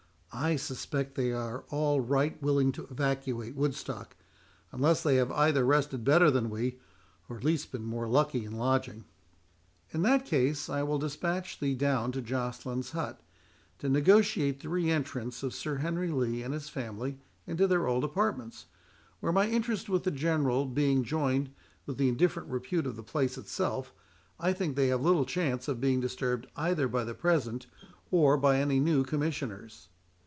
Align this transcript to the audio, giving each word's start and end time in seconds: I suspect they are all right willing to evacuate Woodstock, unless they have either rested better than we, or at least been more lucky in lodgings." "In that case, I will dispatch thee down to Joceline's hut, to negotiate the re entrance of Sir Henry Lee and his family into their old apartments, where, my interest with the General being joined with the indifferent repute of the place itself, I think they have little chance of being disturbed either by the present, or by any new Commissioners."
I 0.33 0.55
suspect 0.55 1.15
they 1.15 1.33
are 1.33 1.65
all 1.71 1.99
right 1.99 2.41
willing 2.41 2.71
to 2.71 2.87
evacuate 2.89 3.53
Woodstock, 3.53 4.15
unless 4.71 5.03
they 5.03 5.17
have 5.17 5.29
either 5.33 5.65
rested 5.65 6.05
better 6.05 6.31
than 6.31 6.49
we, 6.49 6.79
or 7.27 7.35
at 7.35 7.43
least 7.43 7.73
been 7.73 7.83
more 7.83 8.07
lucky 8.07 8.45
in 8.45 8.53
lodgings." 8.57 9.03
"In 9.89 10.03
that 10.03 10.25
case, 10.25 10.69
I 10.69 10.83
will 10.83 10.97
dispatch 10.97 11.59
thee 11.59 11.75
down 11.75 12.13
to 12.13 12.21
Joceline's 12.21 12.91
hut, 12.91 13.19
to 13.79 13.89
negotiate 13.89 14.61
the 14.61 14.69
re 14.69 14.89
entrance 14.89 15.43
of 15.43 15.53
Sir 15.53 15.75
Henry 15.79 16.09
Lee 16.11 16.43
and 16.43 16.53
his 16.53 16.69
family 16.69 17.19
into 17.45 17.67
their 17.67 17.85
old 17.85 18.05
apartments, 18.05 18.67
where, 19.19 19.33
my 19.33 19.49
interest 19.49 19.89
with 19.89 20.03
the 20.05 20.11
General 20.11 20.65
being 20.65 21.03
joined 21.03 21.51
with 21.85 21.97
the 21.97 22.07
indifferent 22.07 22.47
repute 22.47 22.87
of 22.87 22.95
the 22.95 23.03
place 23.03 23.37
itself, 23.37 23.93
I 24.39 24.53
think 24.53 24.77
they 24.77 24.87
have 24.87 25.01
little 25.03 25.25
chance 25.25 25.67
of 25.67 25.81
being 25.81 25.99
disturbed 25.99 26.47
either 26.55 26.87
by 26.87 27.03
the 27.03 27.13
present, 27.13 27.67
or 28.11 28.37
by 28.37 28.59
any 28.61 28.79
new 28.79 29.03
Commissioners." 29.03 29.89